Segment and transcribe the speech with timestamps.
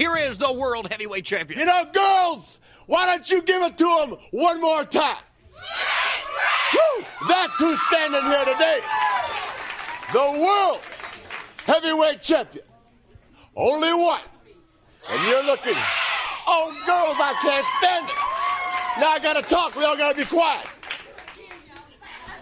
[0.00, 1.60] Here is the World Heavyweight Champion.
[1.60, 5.22] You know, girls, why don't you give it to him one more time?
[6.72, 7.04] Woo!
[7.28, 8.80] That's who's standing here today.
[10.14, 10.80] The world
[11.66, 12.64] heavyweight champion.
[13.54, 14.22] Only one.
[15.10, 15.76] And you're looking,
[16.46, 19.00] oh, girls, I can't stand it.
[19.00, 19.76] Now I gotta talk.
[19.76, 20.66] We all gotta be quiet.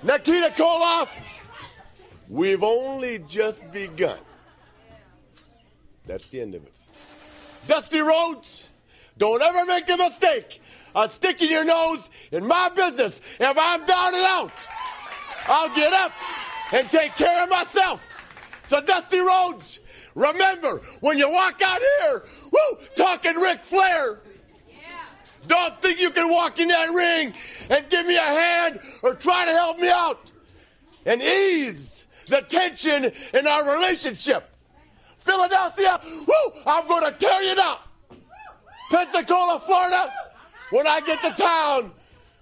[0.04, 1.08] Nikita Koloff,
[2.28, 4.18] we've only just begun.
[6.06, 6.72] That's the end of it.
[7.66, 8.64] Dusty Rhodes,
[9.16, 10.60] don't ever make the mistake
[10.94, 13.20] of sticking your nose in my business.
[13.38, 14.52] If I'm down and out,
[15.46, 16.12] I'll get up
[16.72, 18.02] and take care of myself.
[18.66, 19.80] So, Dusty Rhodes,
[20.14, 24.20] remember when you walk out here, woo, talking Ric Flair,
[25.46, 27.32] don't think you can walk in that ring
[27.70, 30.30] and give me a hand or try to help me out
[31.06, 34.47] and ease the tension in our relationship.
[35.28, 37.76] Philadelphia, woo, I'm going to tear you down.
[38.90, 40.10] Pensacola, Florida,
[40.70, 41.92] when I get to town,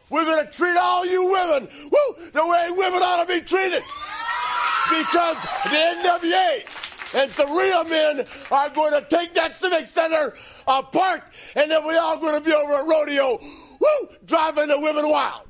[0.09, 3.83] we're going to treat all you women, woo, the way women ought to be treated.
[4.89, 10.35] Because the NWA and some real men are going to take that Civic Center
[10.69, 11.25] apart,
[11.57, 15.49] and then we're all going to be over at Rodeo, woo, driving the women wild.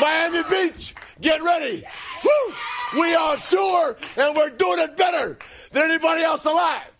[0.00, 1.82] Miami Beach, get ready.
[2.22, 2.54] Woo!
[2.94, 5.38] We on tour, and we're doing it better
[5.72, 6.90] than anybody else alive.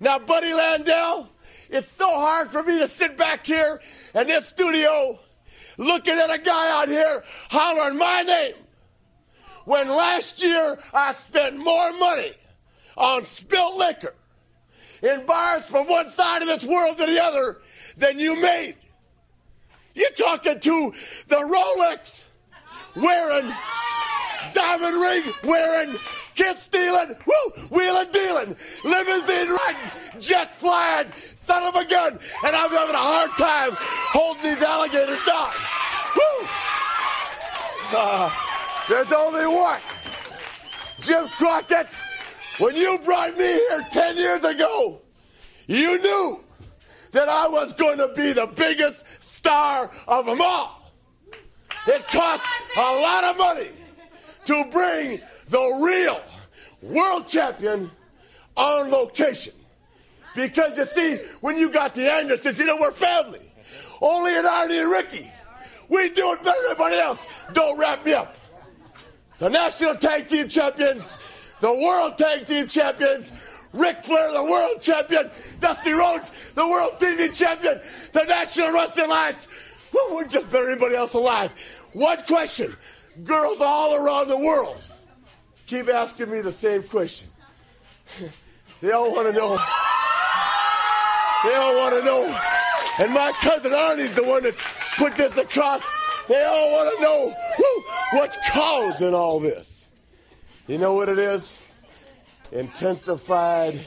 [0.00, 1.28] Now, Buddy Landel,
[1.70, 3.80] it's so hard for me to sit back here
[4.14, 5.18] in this studio
[5.78, 8.54] looking at a guy out here hollering my name
[9.64, 12.32] when last year I spent more money
[12.96, 14.14] on spilt liquor
[15.02, 17.60] in bars from one side of this world to the other
[17.96, 18.76] than you made.
[19.94, 20.92] You're talking to
[21.28, 22.24] the Rolex
[22.94, 23.52] wearing,
[24.56, 25.94] diamond ring wearing,
[26.34, 31.06] kiss stealing, woo, wheeling dealing, limousine riding, jet flying,
[31.36, 35.52] son of a gun, and I'm having a hard time holding these alligators down.
[36.16, 36.48] Woo!
[37.92, 38.30] Uh,
[38.88, 39.80] there's only one.
[41.00, 41.88] Jim Crockett,
[42.58, 45.02] when you brought me here 10 years ago,
[45.66, 46.42] you knew
[47.12, 50.90] that I was going to be the biggest star of them all.
[51.86, 52.44] It cost
[52.76, 53.68] a lot of money
[54.46, 56.20] to bring the real
[56.82, 57.90] world champion
[58.56, 59.52] on location.
[60.34, 63.40] Because you see, when you got the Andersons, you know, we're family.
[64.00, 65.30] Only an Arnie and Ricky.
[65.88, 67.24] We do it better than everybody else.
[67.52, 68.36] Don't wrap me up.
[69.38, 71.16] The national tag team champions,
[71.60, 73.32] the world tag team champions,
[73.72, 77.80] Ric Flair, the world champion, Dusty Rhodes, the world TV champion,
[78.12, 79.48] the National Wrestling Alliance.
[80.10, 81.54] We're just better anybody else alive.
[81.92, 82.76] One question.
[83.24, 84.82] Girls all around the world
[85.66, 87.28] keep asking me the same question.
[88.82, 89.56] They all want to know.
[91.44, 92.38] They all want to know.
[92.98, 94.54] And my cousin Arnie's the one that
[94.98, 95.82] put this across.
[96.28, 99.88] They all want to know whoo, what's causing all this.
[100.66, 101.56] You know what it is?
[102.52, 103.80] Intensified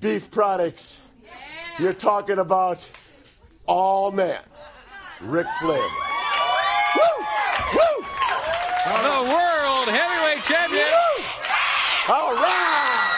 [0.00, 1.00] beef products.
[1.78, 2.88] You're talking about
[3.66, 4.42] all man,
[5.20, 5.78] Ric Flair.
[5.78, 7.25] Woo!
[8.86, 10.86] The world heavyweight champion.
[12.08, 13.10] All right!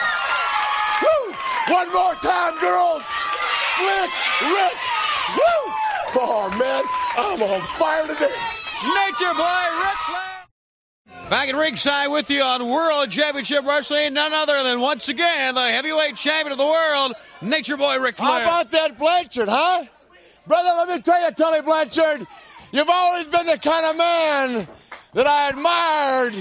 [1.03, 1.33] Woo!
[1.71, 3.03] One more time, girls!
[3.77, 4.09] Flick,
[4.49, 4.77] Rick,
[5.35, 5.61] woo!
[6.15, 6.83] Oh, man,
[7.15, 8.33] I'm on fire today.
[8.81, 11.29] Nature Boy Ric Flair.
[11.29, 15.61] Back at ringside with you on World Championship Wrestling, none other than once again the
[15.61, 17.13] heavyweight champion of the world,
[17.43, 18.41] Nature Boy Ric Flair.
[18.41, 19.85] How about that Blanchard, huh?
[20.47, 22.25] Brother, let me tell you, Tully Blanchard,
[22.71, 24.67] you've always been the kind of man
[25.13, 26.33] that I admired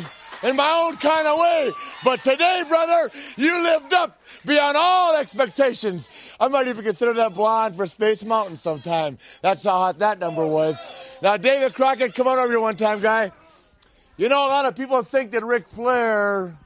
[0.42, 1.70] in my own kind of way.
[2.04, 6.08] But today, brother, you lived up beyond all expectations.
[6.38, 9.18] I might even consider that blonde for Space Mountain sometime.
[9.42, 10.80] That's how hot that number was.
[11.22, 13.32] Now, David Crockett, come on over here one time, guy.
[14.16, 16.56] You know, a lot of people think that Ric Flair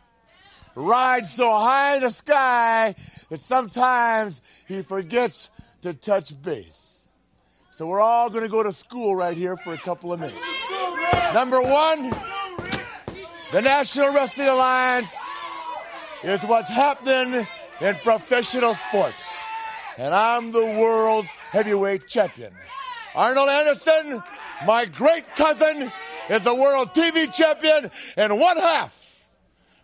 [0.75, 2.94] rides so high in the sky
[3.28, 5.50] that sometimes he forgets
[5.82, 7.06] to touch base.
[7.70, 10.38] So we're all going to go to school right here for a couple of minutes.
[11.34, 12.10] Number one,
[13.52, 15.14] the National Wrestling Alliance
[16.22, 17.46] is what's happening
[17.80, 19.36] in professional sports.
[19.98, 22.52] And I'm the world's heavyweight champion.
[23.14, 24.22] Arnold Anderson,
[24.66, 25.92] my great cousin,
[26.30, 29.28] is the world TV champion and one half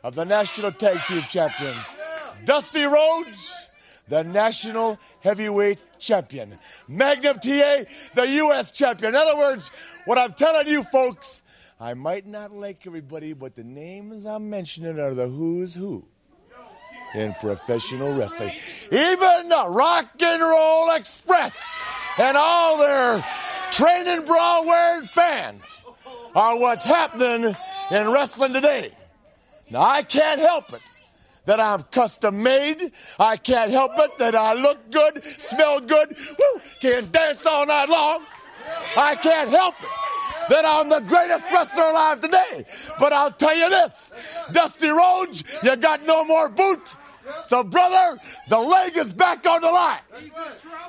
[0.02, 1.84] of the National Tag Team Champions.
[2.44, 3.67] Dusty Rhodes,
[4.08, 6.58] the National Heavyweight Champion.
[6.86, 7.84] Magnum TA,
[8.14, 8.72] the U.S.
[8.72, 9.14] Champion.
[9.14, 9.70] In other words,
[10.04, 11.42] what I'm telling you folks,
[11.80, 16.04] I might not like everybody, but the names I'm mentioning are the who's who
[17.14, 18.52] in professional wrestling.
[18.92, 21.70] Even the Rock and Roll Express
[22.18, 23.24] and all their
[23.70, 25.84] training bra wearing fans
[26.34, 27.54] are what's happening
[27.90, 28.92] in wrestling today.
[29.70, 30.82] Now, I can't help it
[31.48, 32.92] that I'm custom made.
[33.18, 37.88] I can't help it that I look good, smell good, woo, can dance all night
[37.88, 38.22] long.
[38.94, 39.88] I can't help it
[40.50, 42.66] that I'm the greatest wrestler alive today.
[43.00, 44.12] But I'll tell you this
[44.52, 46.96] Dusty Rhodes, you got no more boot.
[47.46, 48.18] So, brother,
[48.48, 50.00] the leg is back on the line.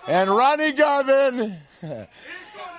[0.08, 1.56] And Ronnie Garvin,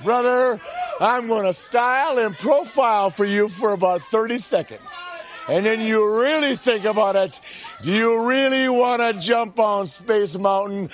[0.04, 0.60] brother,
[1.00, 5.09] I'm going to style and profile for you for about 30 seconds.
[5.50, 7.40] And then you really think about it.
[7.82, 10.88] Do you really want to jump on Space Mountain?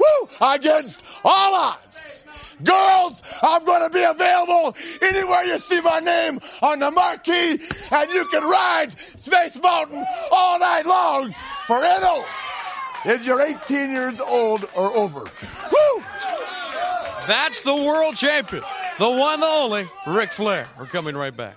[0.00, 0.28] Woo!
[0.40, 2.24] Against all odds.
[2.64, 7.60] Girls, I'm going to be available anywhere you see my name on the marquee,
[7.92, 11.32] and you can ride Space Mountain all night long
[11.68, 12.24] for NO
[13.06, 15.20] if you're 18 years old or over.
[15.20, 16.04] Woo!
[17.28, 18.64] That's the world champion,
[18.98, 20.66] the one, the only, Ric Flair.
[20.76, 21.56] We're coming right back.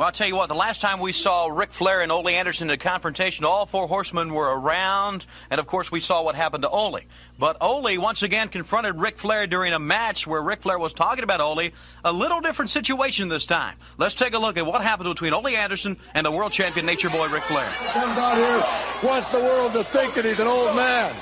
[0.00, 2.70] Well, I'll tell you what, the last time we saw Ric Flair and Ole Anderson
[2.70, 6.62] in a confrontation, all four horsemen were around, and of course we saw what happened
[6.62, 7.00] to Ole.
[7.38, 11.22] But Ole once again confronted Ric Flair during a match where Ric Flair was talking
[11.22, 11.72] about Ole.
[12.02, 13.76] A little different situation this time.
[13.98, 17.10] Let's take a look at what happened between Ole Anderson and the world champion Nature
[17.10, 17.68] Boy Ric Flair.
[17.92, 21.14] Comes out here, wants the world to think that he's an old man.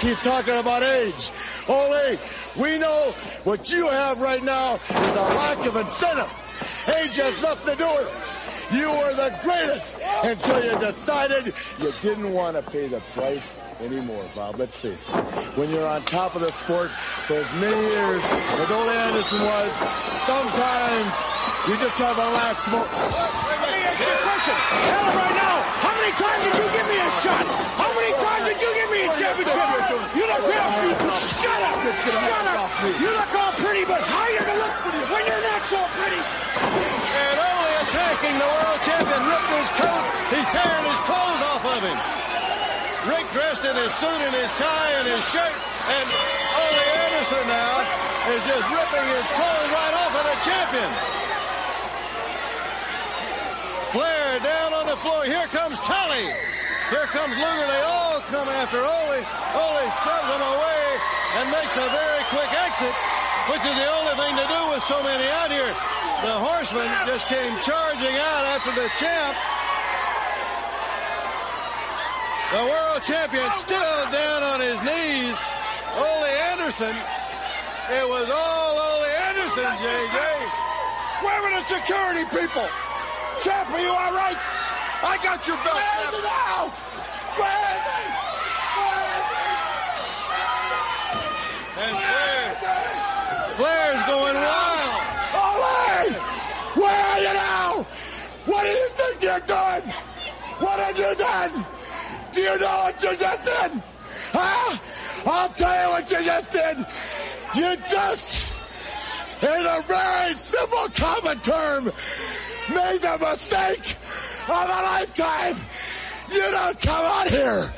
[0.00, 1.30] Keeps talking about age.
[1.68, 2.18] Ole,
[2.56, 3.12] we know
[3.44, 6.45] what you have right now is a lack of incentive.
[6.86, 8.46] Age has nothing to do with it.
[8.74, 9.94] You were the greatest
[10.26, 14.58] until you decided you didn't want to pay the price anymore, Bob.
[14.58, 15.14] Let's face it.
[15.54, 16.90] When you're on top of the sport
[17.26, 18.22] for as many years
[18.58, 19.70] as Ole Anderson was,
[20.26, 21.14] sometimes
[21.70, 24.54] you just have a lax mo- Let me ask you a question.
[24.58, 27.44] Tell him right now, how many times did you give me a shot?
[27.78, 29.62] How many times did you give me a championship?
[30.18, 30.70] You look real.
[31.38, 31.78] Shut up.
[32.02, 32.66] Shut up.
[32.98, 34.74] You look all pretty, but how you gonna look
[35.06, 36.18] when you're not so pretty?
[36.18, 37.72] And only
[38.16, 40.04] attacking the world champion, ripping his coat.
[40.32, 41.98] He's tearing his clothes off of him.
[43.12, 46.06] Ric dressed in his suit and his tie and his shirt, and
[46.56, 47.76] Ole Anderson now
[48.32, 50.90] is just ripping his clothes right off of the champion.
[53.92, 55.24] Flair down on the floor.
[55.24, 56.26] Here comes Tully.
[56.90, 57.68] Here comes Luger.
[57.68, 59.20] They all come after Ole.
[59.54, 60.84] Ole shoves them away
[61.38, 62.94] and makes a very quick exit,
[63.52, 66.05] which is the only thing to do with so many out here.
[66.22, 69.36] The horseman just came charging out after the champ.
[72.52, 75.36] The world champion still down on his knees.
[75.98, 76.94] Ole Anderson.
[77.90, 80.18] It was all Ole Anderson, JJ.
[81.22, 82.68] Where are the security people?
[83.40, 84.38] Champ, are you all right?
[85.02, 85.76] I got your belt.
[85.76, 86.72] Where now?
[87.36, 88.26] Where is it?
[91.76, 92.56] And Flair,
[93.60, 95.06] Flair's going wild.
[95.36, 96.12] Ole!
[96.80, 97.86] Where are you now?
[98.46, 98.68] What do
[99.40, 99.94] think?
[100.60, 101.66] What have you done?
[102.32, 103.82] Do you know what you just did?
[104.32, 104.78] Huh?
[105.26, 106.78] I'll tell you what you just did.
[107.54, 108.54] You just,
[109.42, 111.84] in a very simple common term,
[112.68, 113.96] made the mistake
[114.48, 115.56] of a lifetime.
[116.32, 117.74] You don't come out here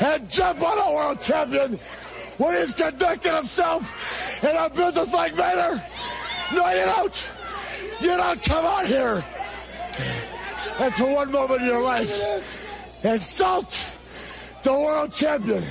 [0.00, 1.78] and jump on a world champion
[2.38, 5.82] when he's conducting himself in a business-like manner.
[6.52, 7.32] No, you don't.
[8.00, 9.24] You don't come out here
[10.82, 13.88] and for one moment in your life insult
[14.64, 15.62] the world champion.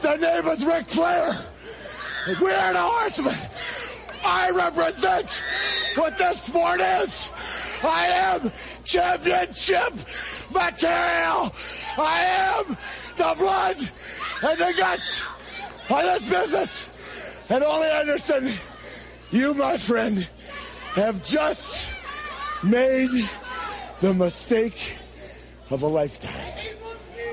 [0.00, 1.34] The name is Ric Flair.
[2.40, 3.34] We are the horsemen.
[4.24, 5.42] I represent
[5.96, 7.32] what this sport is.
[7.82, 8.52] I am
[8.84, 9.92] championship
[10.52, 11.52] material.
[11.96, 12.76] I am
[13.16, 15.22] the blood and the guts
[15.90, 16.90] of this business.
[17.48, 18.48] And Ole Anderson,
[19.32, 20.28] you, my friend,
[20.94, 21.92] have just
[22.62, 23.28] made
[24.00, 24.96] the mistake
[25.70, 26.32] of a lifetime.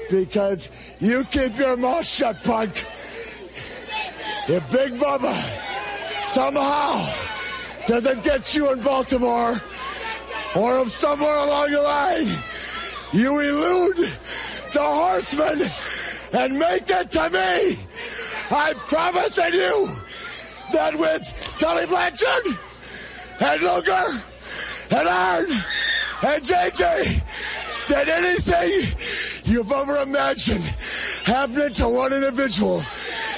[0.10, 0.69] Because
[1.00, 2.86] you keep your mouth shut, punk.
[4.48, 5.34] If Big Bubba
[6.19, 7.05] somehow
[7.88, 9.55] doesn't get you in Baltimore,
[10.55, 12.27] or if somewhere along the line
[13.13, 14.12] you elude
[14.74, 15.62] the horseman
[16.34, 17.79] and make it to me,
[18.51, 19.88] I'm promising you
[20.74, 22.57] that with Tully Blanchard
[23.39, 24.05] and Luger
[24.91, 25.45] and Arn
[26.25, 28.98] and JJ, that anything
[29.46, 30.63] you've ever imagined
[31.24, 32.82] happening to one individual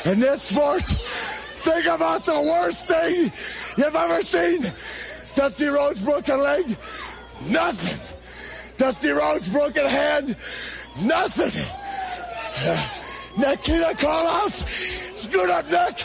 [0.06, 3.32] in this sport, think about the worst thing
[3.78, 4.62] you've ever seen.
[5.36, 6.78] Dusty Rhodes' broken leg,
[7.48, 8.18] nothing.
[8.78, 10.38] Dusty Rhodes' broken hand,
[11.02, 11.52] nothing.
[13.38, 14.66] Nikita Koloff,
[15.14, 16.00] screwed up neck,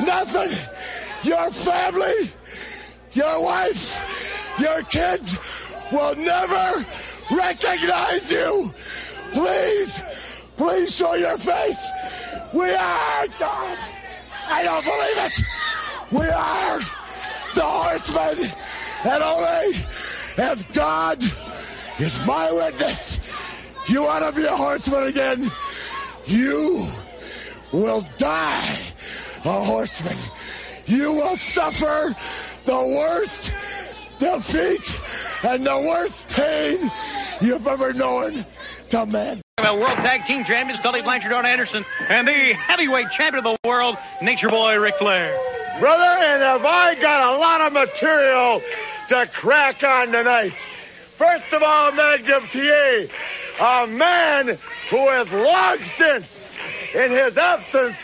[0.00, 0.52] nothing.
[1.24, 2.30] Your family,
[3.12, 4.04] your wife,
[4.60, 5.38] your kids
[5.92, 6.84] will never
[7.30, 8.72] recognize you.
[9.32, 10.02] Please,
[10.56, 11.90] please show your face.
[12.52, 13.78] We are God.
[14.48, 15.42] I don't believe it.
[16.10, 16.78] We are
[17.54, 18.50] the horsemen.
[19.04, 19.76] And only
[20.38, 21.22] as God
[21.98, 23.20] is my witness,
[23.88, 25.50] you want to be a horseman again,
[26.26, 26.86] you
[27.72, 28.78] will die
[29.44, 30.16] a horseman.
[30.86, 32.14] You will suffer
[32.64, 33.54] the worst
[34.18, 35.01] defeat
[35.44, 36.90] and the worst pain
[37.40, 38.44] you've ever known
[38.90, 39.40] to man.
[39.58, 43.68] Well, World Tag Team Champions Tully Blanchard, Arn Anderson, and the heavyweight champion of the
[43.68, 45.36] world, Nature Boy Ric Flair.
[45.80, 48.62] Brother, and have I got a lot of material
[49.08, 50.52] to crack on tonight.
[50.52, 53.04] First of all, Magnum TA,
[53.60, 54.46] a man
[54.90, 56.56] who has long since,
[56.94, 57.96] in his absence,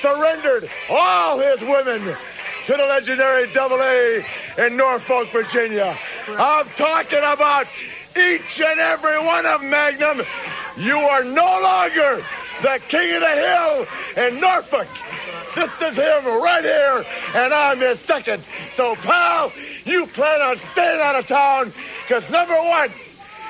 [0.00, 2.16] surrendered all his women
[2.66, 4.24] to the legendary Double A
[4.58, 5.96] in Norfolk, Virginia.
[6.28, 7.66] I'm talking about
[8.16, 10.22] each and every one of Magnum.
[10.76, 12.24] You are no longer
[12.62, 13.86] the king of the hill
[14.28, 14.88] in Norfolk.
[15.54, 17.04] This is him right here,
[17.34, 18.42] and I'm his second.
[18.74, 19.52] So, pal,
[19.84, 22.90] you plan on staying out of town, because number one,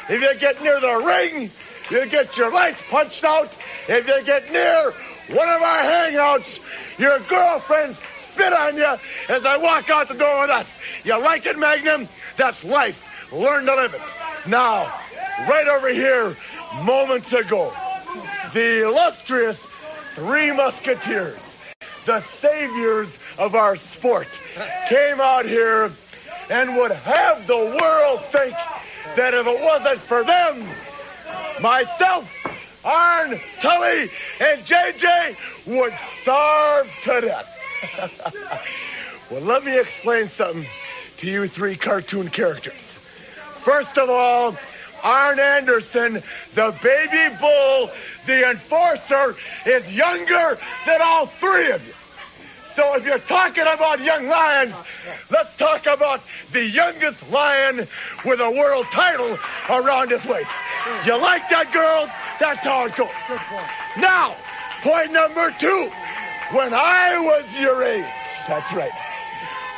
[0.09, 1.50] if you get near the ring,
[1.90, 3.50] you get your lights punched out.
[3.88, 4.93] If you get near
[5.37, 6.61] one of our hangouts,
[6.99, 7.97] your girlfriend
[8.35, 8.95] spit on you
[9.29, 10.67] as I walk out the door with us.
[11.05, 12.09] You like it, Magnum?
[12.37, 13.33] That's life.
[13.33, 14.49] Learn to live it.
[14.49, 14.93] Now,
[15.49, 16.37] right over here,
[16.85, 17.73] moments ago,
[18.53, 19.59] the illustrious
[20.14, 21.38] Three Musketeers,
[22.07, 24.29] the saviors of our sport,
[24.88, 25.91] came out here
[26.50, 28.55] and would have the world think
[29.17, 30.62] that if it wasn't for them,
[31.61, 32.31] myself,
[32.85, 34.11] Arn, Tully,
[34.41, 35.37] and JJ
[35.67, 37.53] would starve to death.
[39.31, 40.67] well, let me explain something
[41.19, 42.73] to you three cartoon characters.
[43.62, 44.57] First of all,
[45.03, 46.23] Arn Anderson,
[46.55, 47.91] the baby bull,
[48.26, 49.37] the enforcer,
[49.67, 51.93] is younger than all three of you.
[52.75, 54.75] So if you're talking about young lions,
[55.31, 57.87] let's talk about the youngest lion
[58.25, 59.38] with a world title
[59.69, 60.49] around his waist.
[61.07, 62.11] You like that, girl?
[62.41, 63.09] That's how it goes.
[63.99, 64.35] Now,
[64.83, 65.88] point number two.
[66.52, 68.04] When I was your age,
[68.46, 68.92] that's right.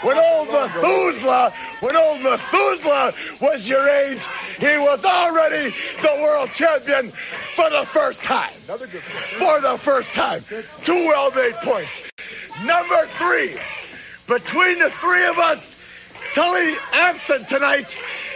[0.03, 4.21] When old Methuselah, when old Methuselah was your age,
[4.59, 7.11] he was already the world champion
[7.55, 8.53] for the first time.
[8.53, 10.43] For the first time.
[10.85, 11.91] Two well-made points.
[12.65, 13.57] Number three,
[14.27, 15.75] between the three of us,
[16.35, 17.87] Tully absent tonight,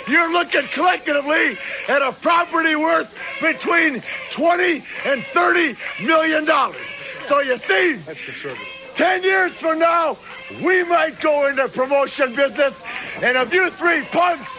[0.08, 1.58] you're looking collectively
[1.88, 6.89] at a property worth between 20 and 30 million dollars.
[7.30, 8.66] So you see, That's conservative.
[8.96, 10.16] 10 years from now,
[10.64, 12.75] we might go into promotion business,
[13.22, 14.50] and if you three punks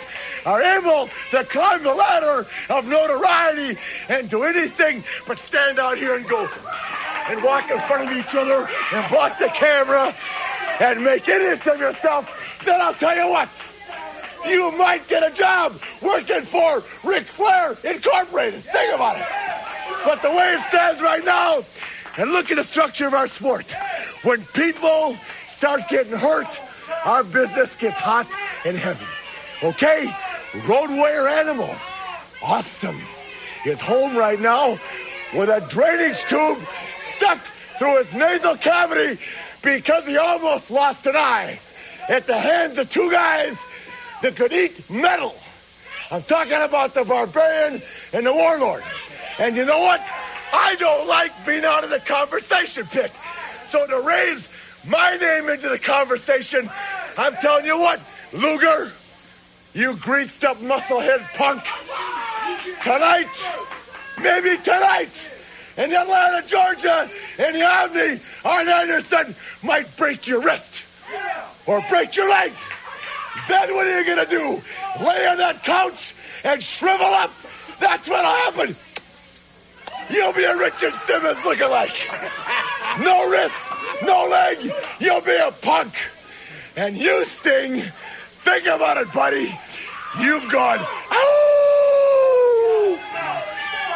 [0.45, 6.15] are able to climb the ladder of notoriety and do anything but stand out here
[6.15, 6.47] and go
[7.27, 10.15] and walk in front of each other and block the camera
[10.79, 13.49] and make idiots of yourself, then I'll tell you what.
[14.47, 18.63] You might get a job working for Ric Flair Incorporated.
[18.63, 19.25] Think about it.
[20.05, 21.63] But the way it stands right now,
[22.17, 23.65] and look at the structure of our sport.
[24.23, 25.15] When people
[25.55, 26.47] start getting hurt,
[27.05, 28.27] our business gets hot
[28.65, 29.05] and heavy.
[29.63, 30.13] Okay?
[30.67, 31.73] Road warrior animal.
[32.43, 32.99] Awesome.
[33.65, 34.71] Is home right now
[35.33, 36.57] with a drainage tube
[37.15, 37.39] stuck
[37.77, 39.21] through his nasal cavity
[39.61, 41.59] because he almost lost an eye
[42.09, 43.57] at the hands of two guys
[44.21, 45.35] that could eat metal.
[46.09, 47.81] I'm talking about the barbarian
[48.13, 48.83] and the warlord.
[49.39, 50.01] And you know what?
[50.53, 53.11] I don't like being out of the conversation pit.
[53.69, 54.47] So to raise
[54.89, 56.69] my name into the conversation,
[57.17, 58.01] I'm telling you what,
[58.33, 58.91] Luger,
[59.73, 61.63] you greased up musclehead punk,
[62.83, 63.27] tonight,
[64.21, 65.11] maybe tonight,
[65.77, 67.09] in Atlanta, Georgia,
[67.39, 69.33] in the Omni, Arn Anderson
[69.63, 70.83] might break your wrist
[71.67, 72.51] or break your leg.
[73.47, 74.61] Then what are you gonna do?
[75.03, 77.31] Lay on that couch and shrivel up?
[77.79, 78.75] That's what'll happen.
[80.09, 81.95] You'll be a Richard Simmons lookalike.
[83.03, 83.55] No wrist,
[84.03, 84.71] no leg.
[84.99, 85.93] You'll be a punk.
[86.75, 87.81] And you, Sting,
[88.43, 89.53] think about it, buddy.
[90.19, 91.31] You've gone, "Ow!"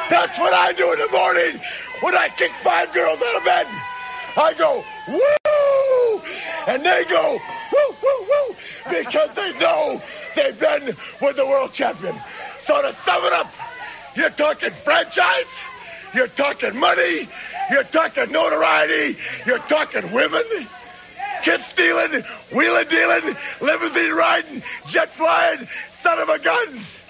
[0.09, 1.59] That's what I do in the morning
[2.01, 3.67] when I kick five girls out of bed.
[4.37, 6.21] I go, woo!
[6.67, 7.39] And they go,
[7.71, 8.55] woo, woo, woo,
[8.89, 10.01] because they know
[10.35, 12.15] they've been with the world champion.
[12.63, 13.51] So to sum it up,
[14.15, 15.45] you're talking franchise,
[16.15, 17.27] you're talking money,
[17.69, 20.43] you're talking notoriety, you're talking women,
[21.43, 22.23] Kid stealing,
[22.55, 25.67] wheeling dealing, limousine riding, jet flying,
[25.99, 27.05] son of a guns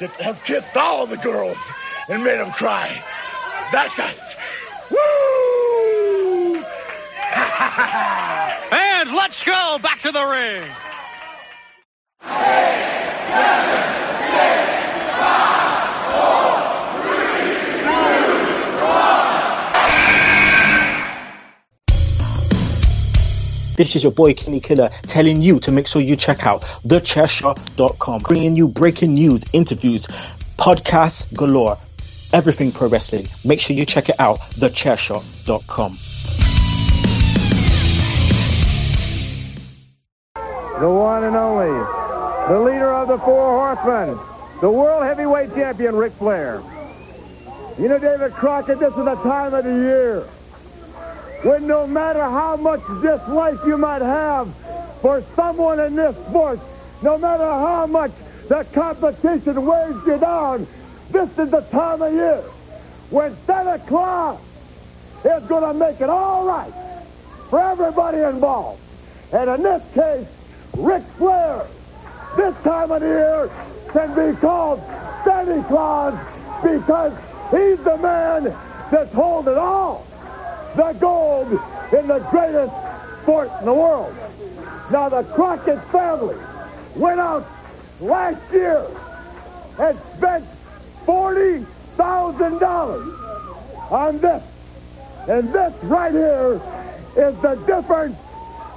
[0.00, 1.56] that have kissed all the girls
[2.08, 3.02] and made them cry.
[3.72, 4.34] That's us.
[4.90, 6.64] Woo!
[8.70, 10.64] And let's go back to the ring.
[23.78, 28.22] This is your boy Kenny Killer telling you to make sure you check out thechairshot.com,
[28.22, 30.08] bringing you breaking news, interviews,
[30.58, 31.78] podcasts galore,
[32.32, 33.28] everything pro wrestling.
[33.44, 35.96] Make sure you check it out, thechairshot.com.
[40.80, 41.68] the one and only,
[42.48, 44.18] the leader of the Four Horsemen,
[44.60, 46.60] the world heavyweight champion, Ric Flair.
[47.78, 50.26] You know, David Crockett, this is the time of the year
[51.42, 54.52] when no matter how much dislike you might have
[55.00, 56.58] for someone in this sport,
[57.02, 58.10] no matter how much
[58.48, 60.66] the competition weighs you down,
[61.10, 62.42] this is the time of year
[63.10, 64.40] when Santa Claus
[65.24, 66.72] is going to make it all right
[67.50, 68.82] for everybody involved.
[69.32, 70.26] And in this case,
[70.76, 71.66] Ric Flair,
[72.36, 73.50] this time of the year,
[73.92, 74.82] can be called
[75.24, 76.14] Santa Claus
[76.62, 77.12] because
[77.50, 78.44] he's the man
[78.90, 80.07] that's holding all
[80.78, 81.50] the gold
[81.92, 82.72] in the greatest
[83.22, 84.14] sport in the world.
[84.92, 86.36] Now, the Crockett family
[86.94, 87.44] went out
[88.00, 88.86] last year
[89.80, 90.44] and spent
[91.04, 94.44] $40,000 on this.
[95.28, 96.60] And this right here
[97.16, 98.16] is the difference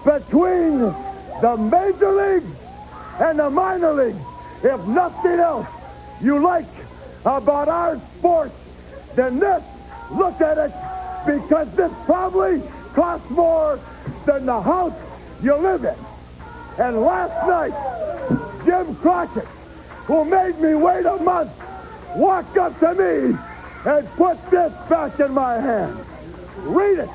[0.03, 2.55] between the major leagues
[3.19, 4.17] and the minor leagues.
[4.63, 5.67] If nothing else
[6.19, 6.65] you like
[7.25, 8.51] about our sport,
[9.13, 9.63] then this,
[10.09, 10.71] look at it,
[11.25, 12.61] because this probably
[12.93, 13.79] costs more
[14.25, 14.93] than the house
[15.41, 15.95] you live in.
[16.77, 19.45] And last night, Jim Crockett,
[20.05, 21.51] who made me wait a month,
[22.15, 23.37] walked up to me
[23.85, 25.97] and put this back in my hand.
[26.57, 27.09] Read it.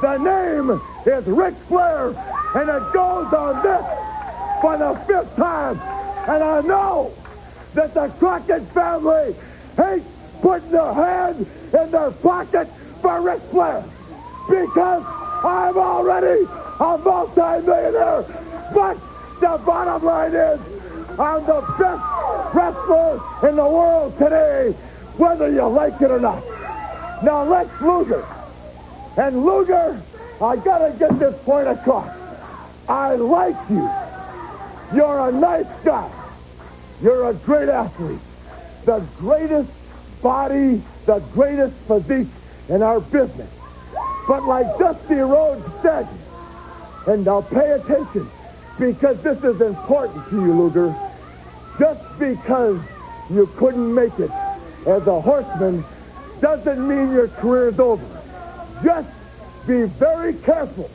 [0.00, 2.08] The name is Ric Flair,
[2.54, 4.02] and it goes on this
[4.60, 5.78] for the fifth time.
[6.28, 7.14] And I know
[7.74, 9.34] that the Crockett family
[9.76, 10.06] hates
[10.40, 12.68] putting their hand in their pocket
[13.02, 13.84] for Ric Flair
[14.48, 15.04] because
[15.44, 16.46] I'm already
[16.78, 18.24] a multi-millionaire.
[18.72, 18.94] But
[19.40, 20.60] the bottom line is
[21.18, 24.70] I'm the best wrestler in the world today,
[25.16, 26.42] whether you like it or not.
[27.24, 28.24] Now Lex Luger.
[29.16, 30.00] And Luger,
[30.40, 32.08] I gotta get this point across.
[32.88, 33.90] I like you.
[34.94, 36.10] You're a nice guy.
[37.02, 38.20] You're a great athlete.
[38.84, 39.70] The greatest
[40.22, 42.28] body, the greatest physique
[42.68, 43.50] in our business.
[44.28, 46.08] But like Dusty Rhodes said,
[47.06, 48.30] and now pay attention
[48.78, 50.94] because this is important to you, Luger.
[51.78, 52.80] Just because
[53.30, 54.30] you couldn't make it
[54.86, 55.84] as a horseman
[56.40, 58.04] doesn't mean your career's over.
[58.84, 59.08] Just
[59.66, 60.90] be very careful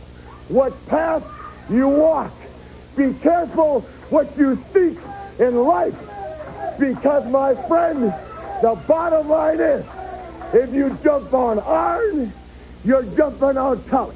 [0.47, 1.23] what path
[1.69, 2.33] you walk.
[2.95, 4.97] Be careful what you seek
[5.39, 5.95] in life.
[6.79, 8.13] Because, my friend,
[8.61, 9.85] the bottom line is,
[10.53, 12.33] if you jump on Arn,
[12.83, 14.15] you're jumping on Tully.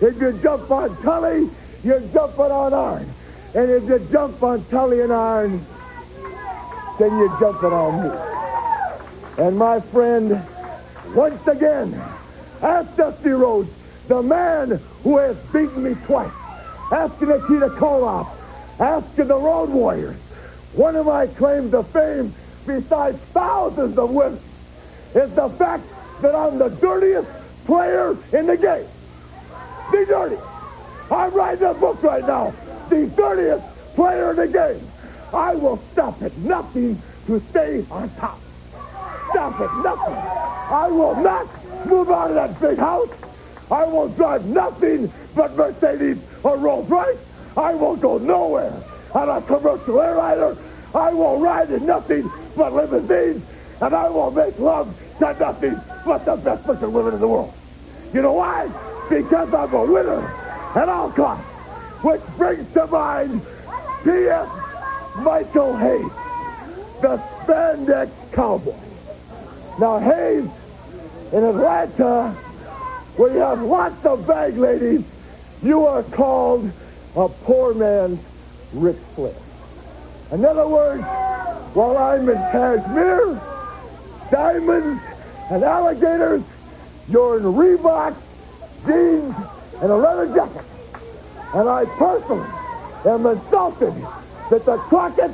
[0.00, 1.50] If you jump on Tully,
[1.84, 3.14] you're jumping on Arn.
[3.54, 5.64] And if you jump on Tully and Arn,
[6.98, 9.44] then you're jumping on me.
[9.44, 10.42] And my friend,
[11.14, 12.02] once again,
[12.62, 13.70] ask Dusty Rhodes,
[14.08, 16.32] the man who has beaten me twice.
[16.92, 18.28] Ask Nikita Koloff.
[18.78, 20.16] Ask the Road Warriors.
[20.72, 22.34] One of my claims to fame,
[22.66, 24.40] besides thousands of women,
[25.14, 25.84] is the fact
[26.22, 27.28] that I'm the dirtiest
[27.64, 28.88] player in the game.
[29.92, 30.42] The dirtiest.
[31.10, 32.54] I'm writing a book right now.
[32.88, 33.64] The dirtiest
[33.94, 34.92] player in the game.
[35.32, 38.42] I will stop at nothing to stay on top.
[39.30, 40.14] Stop at nothing.
[40.14, 43.10] I will not move out of that big house.
[43.70, 47.18] I will drive nothing but Mercedes or Rolls Royce.
[47.56, 50.56] I will go nowhere on a commercial airliner.
[50.94, 53.42] I will ride in nothing but limousines.
[53.80, 57.54] And I will make love to nothing but the best looking women in the world.
[58.12, 58.68] You know why?
[59.10, 60.26] Because I'm a winner
[60.74, 61.44] at all costs.
[62.02, 63.42] Which brings to mind
[64.04, 64.48] P.S.
[65.18, 66.12] Michael Hayes,
[67.00, 68.76] the spandex cowboy.
[69.78, 70.48] Now, Hayes
[71.32, 72.30] in Atlanta,
[73.16, 75.04] where you have lots of bag ladies,
[75.62, 76.70] you are called
[77.14, 78.20] a poor man's
[78.72, 79.34] Ric Flair.
[80.32, 81.02] In other words,
[81.74, 83.40] while I'm in cashmere,
[84.30, 85.02] diamonds,
[85.50, 86.42] and alligators,
[87.08, 88.16] you're in Reebok,
[88.86, 89.34] jeans,
[89.80, 90.64] and a leather jacket.
[91.54, 92.48] And I personally
[93.04, 93.94] am insulted
[94.50, 95.32] that the Crockett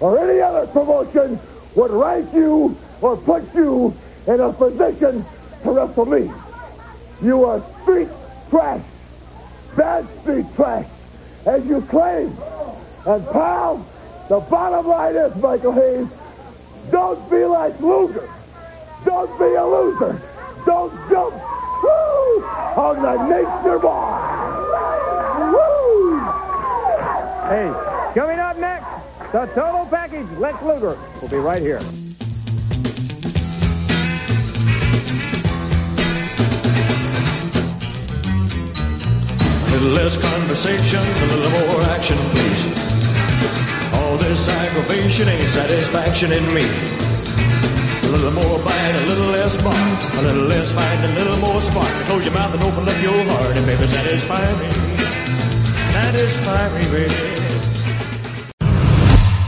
[0.00, 1.38] or any other promotion
[1.74, 3.94] would rank you or put you
[4.26, 5.24] in a position
[5.62, 6.30] to wrestle me.
[7.22, 8.08] You are street
[8.50, 8.82] trash,
[9.76, 10.86] bad street trash,
[11.46, 12.36] as you claim.
[13.06, 13.86] And pal,
[14.28, 16.08] the bottom line is, Michael Hayes,
[16.90, 18.28] don't be like Luger.
[19.04, 20.20] Don't be a loser.
[20.64, 21.34] Don't jump
[21.82, 22.44] woo,
[22.76, 24.34] on the nature bar.
[25.52, 26.18] Woo!
[27.48, 27.70] Hey,
[28.14, 28.86] coming up next,
[29.32, 30.28] the total package.
[30.38, 30.98] Lex Luger.
[31.20, 31.80] We'll be right here.
[39.66, 42.94] A little less conversation, a little more action, please.
[44.14, 46.62] All this aggravation ain't satisfaction in me.
[46.62, 51.60] A little more bite, a little less bark, a little less fight, a little more
[51.60, 51.88] spark.
[52.06, 54.70] Close your mouth and open up your heart, and baby, satisfy me.
[55.90, 57.12] satisfy me, baby.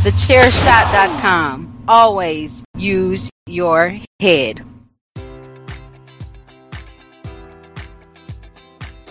[0.02, 1.84] TheChairShot.com.
[1.86, 4.64] Always use your head.